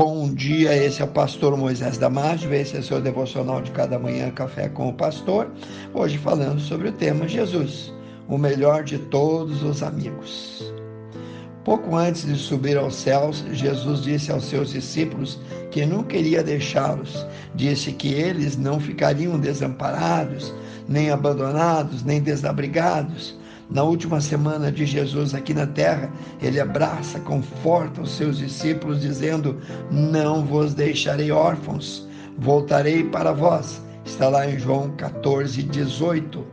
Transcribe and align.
Bom 0.00 0.32
dia, 0.32 0.74
esse 0.74 1.02
é 1.02 1.04
o 1.04 1.08
pastor 1.08 1.54
Moisés 1.58 1.98
Damásio, 1.98 2.54
esse 2.54 2.74
é 2.74 2.78
o 2.80 2.82
seu 2.82 3.02
devocional 3.02 3.60
de 3.60 3.70
cada 3.70 3.98
manhã, 3.98 4.30
Café 4.30 4.66
com 4.66 4.88
o 4.88 4.94
Pastor. 4.94 5.50
Hoje 5.92 6.16
falando 6.16 6.58
sobre 6.58 6.88
o 6.88 6.92
tema 6.92 7.28
Jesus, 7.28 7.92
o 8.26 8.38
melhor 8.38 8.82
de 8.82 8.96
todos 8.96 9.62
os 9.62 9.82
amigos. 9.82 10.72
Pouco 11.66 11.94
antes 11.94 12.24
de 12.24 12.34
subir 12.36 12.78
aos 12.78 12.94
céus, 12.94 13.44
Jesus 13.52 14.00
disse 14.00 14.32
aos 14.32 14.46
seus 14.46 14.70
discípulos 14.70 15.38
que 15.70 15.84
não 15.84 16.02
queria 16.02 16.42
deixá-los. 16.42 17.26
Disse 17.54 17.92
que 17.92 18.14
eles 18.14 18.56
não 18.56 18.80
ficariam 18.80 19.38
desamparados, 19.38 20.50
nem 20.88 21.10
abandonados, 21.10 22.02
nem 22.02 22.22
desabrigados 22.22 23.38
na 23.70 23.84
última 23.84 24.20
semana 24.20 24.72
de 24.72 24.84
Jesus 24.84 25.32
aqui 25.32 25.54
na 25.54 25.66
terra, 25.66 26.10
ele 26.42 26.58
abraça, 26.58 27.20
conforta 27.20 28.02
os 28.02 28.10
seus 28.10 28.38
discípulos, 28.38 29.00
dizendo: 29.00 29.58
Não 29.90 30.44
vos 30.44 30.74
deixarei 30.74 31.30
órfãos, 31.30 32.08
voltarei 32.36 33.04
para 33.04 33.32
vós. 33.32 33.80
Está 34.04 34.28
lá 34.28 34.50
em 34.50 34.58
João 34.58 34.90
14, 34.96 35.62
18. 35.62 36.44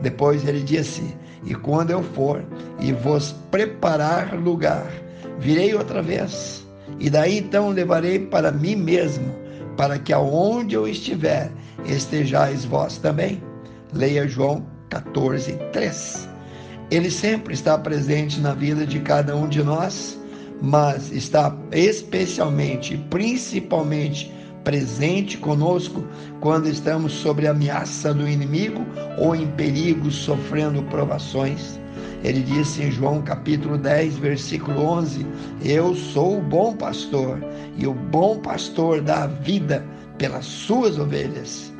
Depois 0.00 0.46
ele 0.46 0.62
disse: 0.62 1.16
E 1.44 1.56
quando 1.56 1.90
eu 1.90 2.04
for 2.04 2.44
e 2.78 2.92
vos 2.92 3.32
preparar 3.50 4.34
lugar, 4.34 4.86
virei 5.40 5.74
outra 5.74 6.00
vez, 6.00 6.64
e 7.00 7.10
daí 7.10 7.38
então 7.38 7.70
levarei 7.70 8.20
para 8.20 8.52
mim 8.52 8.76
mesmo, 8.76 9.34
para 9.76 9.98
que 9.98 10.12
aonde 10.12 10.76
eu 10.76 10.86
estiver, 10.86 11.50
estejais 11.84 12.64
vós 12.64 12.98
também. 12.98 13.42
Leia 13.92 14.28
João 14.28 14.64
14, 14.88 15.52
3. 15.72 16.29
Ele 16.90 17.10
sempre 17.10 17.54
está 17.54 17.78
presente 17.78 18.40
na 18.40 18.52
vida 18.52 18.84
de 18.84 18.98
cada 18.98 19.36
um 19.36 19.48
de 19.48 19.62
nós, 19.62 20.18
mas 20.60 21.12
está 21.12 21.56
especialmente, 21.70 22.96
principalmente 23.08 24.32
presente 24.64 25.38
conosco 25.38 26.04
quando 26.40 26.68
estamos 26.68 27.12
sob 27.12 27.46
ameaça 27.46 28.12
do 28.12 28.28
inimigo 28.28 28.84
ou 29.16 29.34
em 29.34 29.46
perigo, 29.52 30.10
sofrendo 30.10 30.82
provações. 30.84 31.78
Ele 32.24 32.42
disse 32.42 32.82
em 32.82 32.90
João 32.90 33.22
capítulo 33.22 33.78
10, 33.78 34.18
versículo 34.18 34.82
11: 34.82 35.24
Eu 35.64 35.94
sou 35.94 36.38
o 36.38 36.42
bom 36.42 36.74
pastor, 36.74 37.38
e 37.78 37.86
o 37.86 37.94
bom 37.94 38.38
pastor 38.38 39.00
dá 39.00 39.26
vida 39.26 39.86
pelas 40.18 40.44
suas 40.44 40.98
ovelhas. 40.98 41.72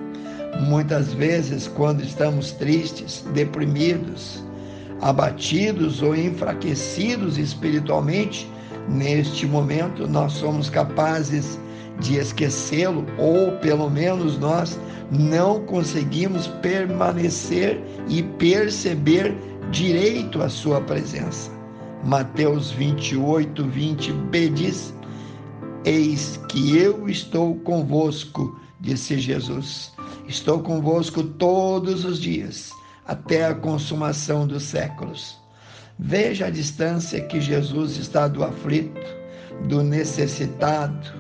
Muitas 0.61 1.13
vezes, 1.13 1.69
quando 1.69 2.03
estamos 2.03 2.53
tristes, 2.53 3.25
deprimidos, 3.35 4.43
abatidos 5.03 6.03
ou 6.03 6.15
enfraquecidos 6.15 7.39
espiritualmente, 7.39 8.51
neste 8.89 9.47
momento 9.47 10.07
nós 10.07 10.33
somos 10.33 10.69
capazes 10.69 11.59
de 12.01 12.17
esquecê-lo, 12.17 13.05
ou 13.19 13.53
pelo 13.59 13.91
menos 13.91 14.39
nós 14.39 14.79
não 15.11 15.61
conseguimos 15.65 16.47
permanecer 16.47 17.81
e 18.09 18.23
perceber 18.23 19.37
direito 19.71 20.43
a 20.43 20.49
sua 20.49 20.81
presença. 20.81 21.51
Mateus 22.05 22.71
28, 22.71 23.65
20b 23.65 24.55
diz: 24.55 24.95
Eis 25.85 26.41
que 26.49 26.77
eu 26.77 27.09
estou 27.09 27.57
convosco, 27.57 28.59
disse 28.81 29.19
Jesus. 29.19 29.93
Estou 30.27 30.61
convosco 30.61 31.23
todos 31.23 32.05
os 32.05 32.19
dias 32.19 32.73
até 33.11 33.45
a 33.45 33.55
consumação 33.55 34.47
dos 34.47 34.63
séculos. 34.63 35.37
Veja 35.99 36.47
a 36.47 36.51
distância 36.51 37.21
que 37.21 37.41
Jesus 37.41 37.97
está 37.97 38.29
do 38.29 38.45
aflito, 38.45 39.01
do 39.67 39.83
necessitado. 39.83 41.13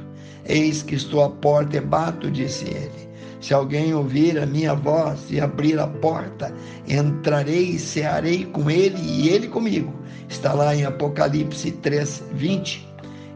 Eis 0.46 0.84
que 0.84 0.94
estou 0.94 1.24
à 1.24 1.28
porta 1.28 1.78
e 1.78 1.80
bato, 1.80 2.30
disse 2.30 2.64
ele. 2.66 3.10
Se 3.40 3.52
alguém 3.52 3.92
ouvir 3.92 4.38
a 4.38 4.46
minha 4.46 4.72
voz 4.72 5.26
e 5.30 5.40
abrir 5.40 5.80
a 5.80 5.88
porta, 5.88 6.54
entrarei 6.86 7.70
e 7.70 7.78
cearei 7.78 8.44
com 8.44 8.70
ele 8.70 9.00
e 9.02 9.28
ele 9.28 9.48
comigo. 9.48 9.92
Está 10.28 10.52
lá 10.52 10.76
em 10.76 10.84
Apocalipse 10.84 11.72
3, 11.72 12.22
20. 12.34 12.88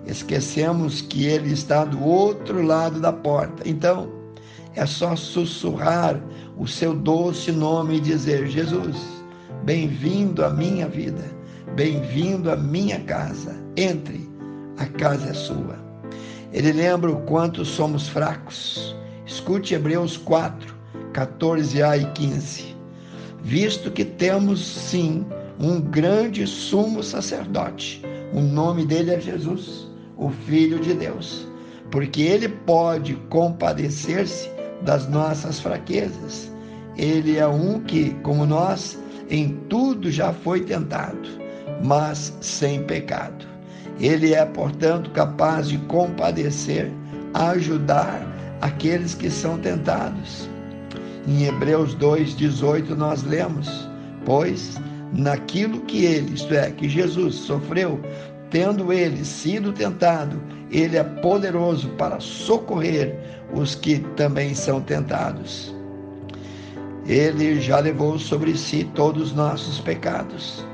Esquecemos 0.06 1.00
que 1.00 1.26
ele 1.26 1.52
está 1.52 1.84
do 1.84 2.00
outro 2.04 2.62
lado 2.62 3.00
da 3.00 3.12
porta. 3.12 3.68
Então, 3.68 4.08
é 4.76 4.86
só 4.86 5.14
sussurrar 5.14 6.20
o 6.56 6.66
seu 6.66 6.94
doce 6.94 7.52
nome 7.52 7.96
e 7.96 8.00
dizer: 8.00 8.46
Jesus, 8.46 8.96
bem-vindo 9.62 10.44
à 10.44 10.50
minha 10.50 10.88
vida, 10.88 11.24
bem-vindo 11.74 12.50
à 12.50 12.56
minha 12.56 13.00
casa. 13.00 13.54
Entre, 13.76 14.28
a 14.78 14.86
casa 14.86 15.30
é 15.30 15.34
sua. 15.34 15.78
Ele 16.52 16.72
lembra 16.72 17.10
o 17.10 17.22
quanto 17.22 17.64
somos 17.64 18.08
fracos. 18.08 18.94
Escute 19.26 19.74
Hebreus 19.74 20.16
4, 20.16 20.74
14a 21.12 22.00
e 22.00 22.06
15. 22.12 22.76
Visto 23.42 23.90
que 23.90 24.04
temos 24.04 24.64
sim 24.64 25.26
um 25.58 25.80
grande 25.80 26.46
sumo 26.46 27.02
sacerdote, 27.02 28.02
o 28.32 28.40
nome 28.40 28.84
dele 28.84 29.12
é 29.12 29.20
Jesus, 29.20 29.88
o 30.16 30.30
Filho 30.30 30.80
de 30.80 30.94
Deus, 30.94 31.46
porque 31.90 32.22
ele 32.22 32.48
pode 32.48 33.14
compadecer-se 33.28 34.48
das 34.84 35.08
nossas 35.08 35.58
fraquezas. 35.60 36.50
Ele 36.96 37.38
é 37.38 37.46
um 37.46 37.80
que, 37.80 38.10
como 38.22 38.46
nós, 38.46 38.98
em 39.28 39.56
tudo 39.68 40.10
já 40.10 40.32
foi 40.32 40.60
tentado, 40.60 41.28
mas 41.82 42.36
sem 42.40 42.84
pecado. 42.84 43.46
Ele 43.98 44.34
é, 44.34 44.44
portanto, 44.44 45.10
capaz 45.10 45.68
de 45.68 45.78
compadecer, 45.78 46.90
ajudar 47.32 48.26
aqueles 48.60 49.14
que 49.14 49.30
são 49.30 49.58
tentados. 49.58 50.48
Em 51.26 51.46
Hebreus 51.46 51.96
2,18 51.96 52.90
nós 52.90 53.22
lemos: 53.22 53.88
Pois 54.24 54.78
naquilo 55.12 55.80
que 55.82 56.04
ele, 56.04 56.34
isto 56.34 56.52
é, 56.52 56.70
que 56.70 56.88
Jesus 56.88 57.36
sofreu, 57.36 58.00
tendo 58.54 58.92
ele 58.92 59.24
sido 59.24 59.72
tentado, 59.72 60.40
ele 60.70 60.96
é 60.96 61.02
poderoso 61.02 61.88
para 61.98 62.20
socorrer 62.20 63.18
os 63.52 63.74
que 63.74 63.98
também 64.14 64.54
são 64.54 64.80
tentados. 64.80 65.74
Ele 67.04 67.60
já 67.60 67.80
levou 67.80 68.16
sobre 68.16 68.56
si 68.56 68.84
todos 68.94 69.30
os 69.30 69.34
nossos 69.34 69.80
pecados. 69.80 70.64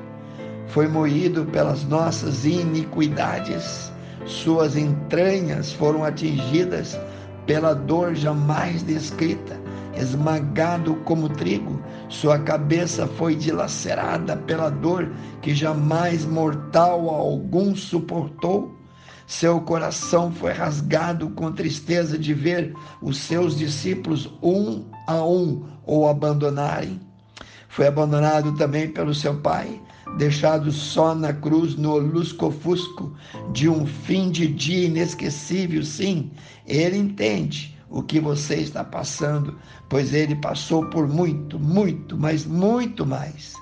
Foi 0.67 0.87
moído 0.89 1.47
pelas 1.47 1.83
nossas 1.85 2.45
iniquidades. 2.45 3.91
Suas 4.27 4.77
entranhas 4.77 5.73
foram 5.73 6.05
atingidas 6.05 7.01
pela 7.47 7.73
dor 7.73 8.15
jamais 8.15 8.83
descrita 8.83 9.59
esmagado 9.97 10.95
como 11.05 11.29
trigo, 11.29 11.81
sua 12.11 12.41
cabeça 12.41 13.07
foi 13.07 13.37
dilacerada 13.37 14.37
pela 14.37 14.69
dor 14.69 15.09
que 15.41 15.55
jamais 15.55 16.25
mortal 16.25 17.09
algum 17.09 17.75
suportou. 17.77 18.75
Seu 19.29 19.61
coração 19.61 20.33
foi 20.33 20.53
rasgado 20.53 21.31
com 21.31 21.53
tristeza 21.53 22.19
de 22.19 22.35
ver 22.35 22.75
os 23.01 23.17
seus 23.17 23.57
discípulos 23.57 24.29
um 24.43 24.85
a 25.07 25.25
um 25.25 25.69
o 25.87 26.05
abandonarem. 26.09 27.01
Foi 27.69 27.87
abandonado 27.87 28.57
também 28.57 28.91
pelo 28.91 29.15
seu 29.15 29.37
pai, 29.37 29.81
deixado 30.19 30.73
só 30.73 31.15
na 31.15 31.33
cruz 31.33 31.77
no 31.77 31.97
lusco-fusco 31.97 33.15
de 33.53 33.69
um 33.69 33.87
fim 33.87 34.33
de 34.33 34.49
dia 34.49 34.87
inesquecível. 34.87 35.85
Sim, 35.85 36.33
ele 36.67 36.99
entende 36.99 37.80
o 37.91 38.03
que 38.03 38.21
você 38.21 38.55
está 38.55 38.85
passando, 38.85 39.59
pois 39.89 40.15
ele 40.15 40.37
passou 40.37 40.87
por 40.87 41.09
muito, 41.09 41.59
muito, 41.59 42.17
mas 42.17 42.47
muito 42.47 43.05
mais. 43.05 43.53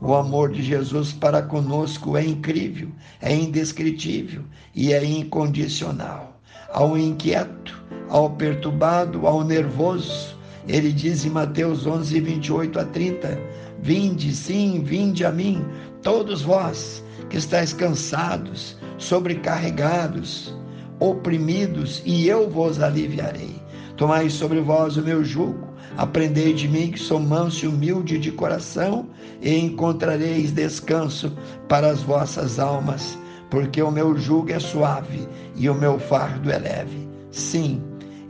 O 0.00 0.14
amor 0.14 0.50
de 0.50 0.62
Jesus 0.62 1.12
para 1.12 1.42
conosco 1.42 2.16
é 2.16 2.24
incrível, 2.24 2.88
é 3.20 3.34
indescritível 3.34 4.42
e 4.74 4.92
é 4.92 5.04
incondicional. 5.04 6.40
Ao 6.72 6.98
inquieto, 6.98 7.80
ao 8.08 8.30
perturbado, 8.30 9.26
ao 9.26 9.44
nervoso, 9.44 10.36
ele 10.66 10.92
diz 10.92 11.24
em 11.24 11.30
Mateus 11.30 11.86
11, 11.86 12.20
28 12.20 12.80
a 12.80 12.84
30: 12.86 13.38
Vinde, 13.80 14.34
sim, 14.34 14.82
vinde 14.82 15.24
a 15.24 15.30
mim, 15.30 15.64
todos 16.02 16.42
vós 16.42 17.04
que 17.28 17.36
estáis 17.36 17.72
cansados, 17.72 18.76
sobrecarregados, 18.98 20.54
oprimidos, 20.98 22.02
e 22.04 22.26
eu 22.26 22.48
vos 22.48 22.80
aliviarei. 22.80 23.63
Tomai 23.96 24.28
sobre 24.28 24.60
vós 24.60 24.96
o 24.96 25.02
meu 25.02 25.24
jugo, 25.24 25.68
aprendei 25.96 26.52
de 26.52 26.66
mim 26.66 26.90
que 26.90 26.98
sou 26.98 27.20
manso 27.20 27.64
e 27.64 27.68
humilde 27.68 28.18
de 28.18 28.32
coração, 28.32 29.06
e 29.40 29.56
encontrareis 29.56 30.50
descanso 30.50 31.32
para 31.68 31.90
as 31.90 32.02
vossas 32.02 32.58
almas, 32.58 33.16
porque 33.50 33.80
o 33.80 33.92
meu 33.92 34.16
jugo 34.16 34.50
é 34.50 34.58
suave 34.58 35.28
e 35.54 35.70
o 35.70 35.74
meu 35.74 35.98
fardo 35.98 36.50
é 36.50 36.58
leve. 36.58 37.08
Sim, 37.30 37.80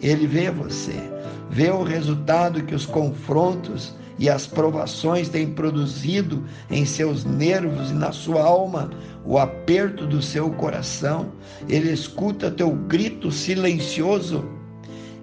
ele 0.02 0.26
vê 0.26 0.50
você, 0.50 1.00
vê 1.48 1.70
o 1.70 1.82
resultado 1.82 2.62
que 2.62 2.74
os 2.74 2.84
confrontos 2.84 3.94
e 4.18 4.28
as 4.28 4.46
provações 4.46 5.28
têm 5.28 5.50
produzido 5.52 6.44
em 6.70 6.84
seus 6.84 7.24
nervos 7.24 7.90
e 7.90 7.94
na 7.94 8.12
sua 8.12 8.42
alma 8.42 8.90
o 9.24 9.38
aperto 9.38 10.06
do 10.06 10.20
seu 10.20 10.50
coração, 10.50 11.32
ele 11.68 11.90
escuta 11.90 12.50
teu 12.50 12.70
grito 12.70 13.30
silencioso, 13.30 14.44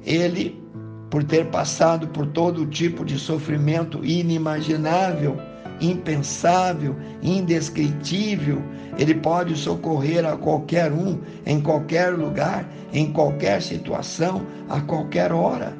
ele, 0.05 0.61
por 1.09 1.23
ter 1.23 1.45
passado 1.47 2.07
por 2.07 2.25
todo 2.27 2.65
tipo 2.65 3.05
de 3.05 3.19
sofrimento 3.19 4.03
inimaginável, 4.03 5.37
impensável, 5.79 6.95
indescritível, 7.21 8.61
ele 8.97 9.15
pode 9.15 9.55
socorrer 9.55 10.25
a 10.25 10.37
qualquer 10.37 10.91
um, 10.91 11.19
em 11.45 11.59
qualquer 11.59 12.13
lugar, 12.13 12.67
em 12.93 13.11
qualquer 13.11 13.61
situação, 13.61 14.45
a 14.69 14.79
qualquer 14.81 15.31
hora. 15.31 15.73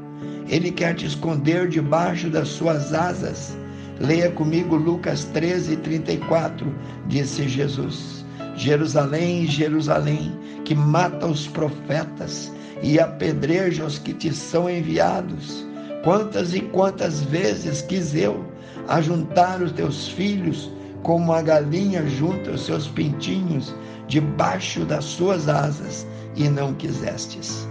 Ele 0.48 0.72
quer 0.72 0.96
te 0.96 1.06
esconder 1.06 1.68
debaixo 1.70 2.30
das 2.30 2.48
suas 2.50 2.94
asas. 2.94 3.56
Leia 4.00 4.32
comigo 4.32 4.76
Lucas 4.76 5.26
13, 5.26 5.78
34, 5.78 6.74
disse 7.08 7.48
Jesus. 7.48 8.26
Jerusalém, 8.56 9.46
Jerusalém, 9.48 10.36
que 10.66 10.76
mata 10.76 11.28
os 11.28 11.48
profetas 11.48 12.52
e 12.82 13.00
apedreja 13.00 13.86
os 13.86 13.98
que 13.98 14.14
te 14.14 14.34
são 14.34 14.70
enviados. 14.70 15.66
Quantas 16.04 16.54
e 16.54 16.62
quantas 16.62 17.22
vezes 17.22 17.82
quis 17.82 18.16
eu 18.16 18.44
ajuntar 18.88 19.62
os 19.62 19.72
teus 19.72 20.08
filhos 20.08 20.72
como 21.04 21.34
a 21.34 21.42
galinha 21.42 22.06
junta 22.08 22.52
os 22.52 22.66
seus 22.66 22.88
pintinhos 22.88 23.74
debaixo 24.08 24.86
das 24.86 25.06
suas 25.06 25.48
asas 25.48 26.06
e 26.36 26.50
não 26.50 26.74
quisestes. 26.74 27.68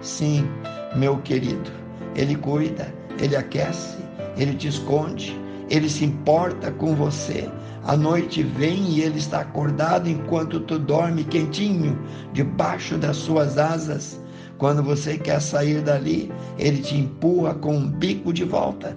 Sim, 0.00 0.48
meu 0.94 1.18
querido, 1.18 1.70
ele 2.14 2.36
cuida, 2.36 2.92
ele 3.18 3.36
aquece, 3.36 3.98
ele 4.36 4.54
te 4.54 4.68
esconde, 4.68 5.38
ele 5.68 5.88
se 5.88 6.04
importa 6.04 6.70
com 6.70 6.94
você. 6.94 7.48
A 7.84 7.96
noite 7.96 8.42
vem 8.42 8.90
e 8.90 9.00
ele 9.00 9.18
está 9.18 9.40
acordado 9.40 10.08
enquanto 10.08 10.60
tu 10.60 10.78
dorme 10.78 11.24
quentinho 11.24 11.98
debaixo 12.32 12.96
das 12.96 13.16
suas 13.16 13.58
asas. 13.58 14.20
Quando 14.60 14.82
você 14.82 15.16
quer 15.16 15.40
sair 15.40 15.80
dali, 15.80 16.30
ele 16.58 16.82
te 16.82 16.94
empurra 16.94 17.54
com 17.54 17.76
um 17.76 17.88
bico 17.88 18.30
de 18.30 18.44
volta. 18.44 18.94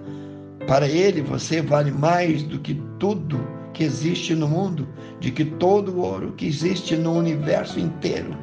Para 0.66 0.86
ele, 0.86 1.22
você 1.22 1.62
vale 1.62 1.90
mais 1.90 2.42
do 2.42 2.58
que 2.58 2.74
tudo 2.98 3.40
que 3.72 3.82
existe 3.82 4.34
no 4.34 4.46
mundo, 4.46 4.86
de 5.20 5.30
que 5.30 5.42
todo 5.42 5.92
o 5.92 6.00
ouro 6.02 6.34
que 6.36 6.46
existe 6.46 6.98
no 6.98 7.14
universo 7.14 7.80
inteiro. 7.80 8.36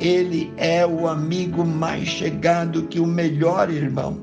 Ele 0.00 0.52
é 0.56 0.84
o 0.84 1.06
amigo 1.06 1.64
mais 1.64 2.08
chegado 2.08 2.82
que 2.88 2.98
o 2.98 3.06
melhor 3.06 3.70
irmão. 3.70 4.20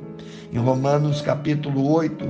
Em 0.51 0.57
Romanos 0.57 1.21
capítulo 1.21 1.89
8, 1.89 2.29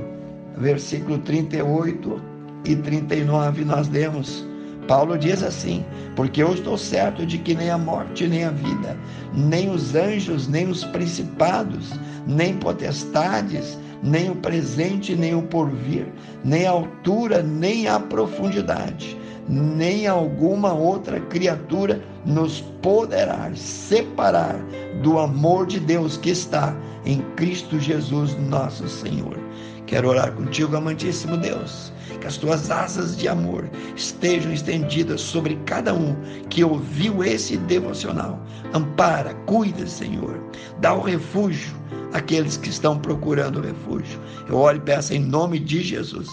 versículo 0.56 1.18
38 1.18 2.22
e 2.64 2.76
39, 2.76 3.64
nós 3.64 3.88
lemos 3.88 4.46
Paulo 4.92 5.16
diz 5.16 5.42
assim: 5.42 5.82
Porque 6.14 6.42
eu 6.42 6.52
estou 6.52 6.76
certo 6.76 7.24
de 7.24 7.38
que 7.38 7.54
nem 7.54 7.70
a 7.70 7.78
morte, 7.78 8.28
nem 8.28 8.44
a 8.44 8.50
vida, 8.50 8.94
nem 9.32 9.70
os 9.70 9.94
anjos, 9.94 10.46
nem 10.46 10.68
os 10.68 10.84
principados, 10.84 11.92
nem 12.26 12.58
potestades, 12.58 13.78
nem 14.02 14.30
o 14.30 14.36
presente, 14.36 15.16
nem 15.16 15.34
o 15.34 15.44
porvir, 15.44 16.12
nem 16.44 16.66
a 16.66 16.72
altura, 16.72 17.42
nem 17.42 17.88
a 17.88 17.98
profundidade, 17.98 19.16
nem 19.48 20.06
alguma 20.06 20.74
outra 20.74 21.18
criatura 21.20 22.02
nos 22.26 22.60
poderá 22.82 23.50
separar 23.54 24.62
do 25.02 25.18
amor 25.18 25.66
de 25.68 25.80
Deus 25.80 26.18
que 26.18 26.28
está 26.28 26.76
em 27.06 27.22
Cristo 27.34 27.80
Jesus, 27.80 28.36
nosso 28.50 28.86
Senhor. 28.86 29.41
Quero 29.86 30.08
orar 30.08 30.32
contigo, 30.32 30.76
amantíssimo 30.76 31.36
Deus, 31.36 31.92
que 32.20 32.26
as 32.26 32.36
tuas 32.36 32.70
asas 32.70 33.16
de 33.16 33.28
amor 33.28 33.68
estejam 33.96 34.52
estendidas 34.52 35.20
sobre 35.20 35.56
cada 35.66 35.92
um 35.92 36.16
que 36.48 36.64
ouviu 36.64 37.22
esse 37.24 37.56
devocional. 37.56 38.40
Ampara, 38.72 39.34
cuida, 39.46 39.86
Senhor, 39.86 40.40
dá 40.80 40.94
o 40.94 41.02
refúgio 41.02 41.74
àqueles 42.12 42.56
que 42.56 42.70
estão 42.70 42.98
procurando 42.98 43.60
refúgio. 43.60 44.20
Eu 44.48 44.56
oro 44.56 44.78
e 44.78 44.80
peço 44.80 45.14
em 45.14 45.18
nome 45.18 45.58
de 45.58 45.82
Jesus. 45.82 46.28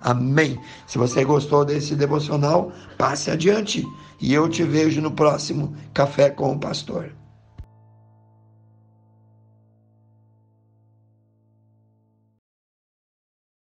Amém. 0.00 0.58
Se 0.86 0.98
você 0.98 1.24
gostou 1.24 1.64
desse 1.64 1.94
devocional, 1.94 2.72
passe 2.98 3.30
adiante 3.30 3.84
e 4.20 4.32
eu 4.34 4.48
te 4.48 4.62
vejo 4.62 5.00
no 5.00 5.12
próximo 5.12 5.74
Café 5.94 6.30
com 6.30 6.52
o 6.52 6.58
Pastor. 6.58 7.12